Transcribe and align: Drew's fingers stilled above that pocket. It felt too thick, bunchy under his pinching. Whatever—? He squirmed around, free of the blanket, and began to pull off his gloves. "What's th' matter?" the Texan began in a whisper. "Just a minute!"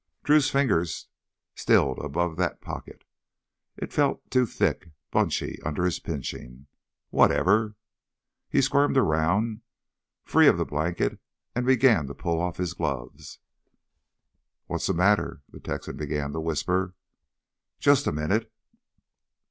Drew's 0.23 0.49
fingers 0.49 1.09
stilled 1.53 1.99
above 1.99 2.35
that 2.37 2.59
pocket. 2.59 3.03
It 3.77 3.93
felt 3.93 4.31
too 4.31 4.47
thick, 4.47 4.89
bunchy 5.11 5.59
under 5.63 5.85
his 5.85 5.99
pinching. 5.99 6.65
Whatever—? 7.11 7.75
He 8.49 8.63
squirmed 8.63 8.97
around, 8.97 9.61
free 10.23 10.47
of 10.47 10.57
the 10.57 10.65
blanket, 10.65 11.19
and 11.53 11.67
began 11.67 12.07
to 12.07 12.15
pull 12.15 12.41
off 12.41 12.57
his 12.57 12.73
gloves. 12.73 13.37
"What's 14.65 14.87
th' 14.87 14.95
matter?" 14.95 15.43
the 15.47 15.59
Texan 15.59 15.97
began 15.97 16.31
in 16.31 16.35
a 16.35 16.41
whisper. 16.41 16.95
"Just 17.79 18.07
a 18.07 18.11
minute!" 18.11 18.51